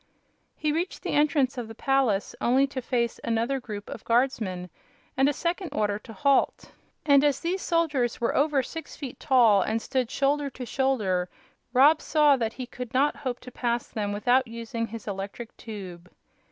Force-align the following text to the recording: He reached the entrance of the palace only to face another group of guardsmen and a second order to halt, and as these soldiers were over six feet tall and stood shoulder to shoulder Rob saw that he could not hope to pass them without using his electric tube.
He 0.55 0.71
reached 0.71 1.03
the 1.03 1.11
entrance 1.13 1.59
of 1.59 1.67
the 1.67 1.75
palace 1.75 2.35
only 2.41 2.65
to 2.65 2.81
face 2.81 3.19
another 3.23 3.59
group 3.59 3.87
of 3.87 4.03
guardsmen 4.03 4.71
and 5.15 5.29
a 5.29 5.31
second 5.31 5.69
order 5.73 5.99
to 5.99 6.11
halt, 6.11 6.71
and 7.05 7.23
as 7.23 7.39
these 7.41 7.61
soldiers 7.61 8.19
were 8.19 8.35
over 8.35 8.63
six 8.63 8.95
feet 8.95 9.19
tall 9.19 9.61
and 9.61 9.79
stood 9.79 10.09
shoulder 10.09 10.49
to 10.49 10.65
shoulder 10.65 11.29
Rob 11.71 12.01
saw 12.01 12.35
that 12.37 12.53
he 12.53 12.65
could 12.65 12.95
not 12.95 13.17
hope 13.17 13.39
to 13.41 13.51
pass 13.51 13.89
them 13.89 14.11
without 14.11 14.47
using 14.47 14.87
his 14.87 15.07
electric 15.07 15.55
tube. 15.55 16.11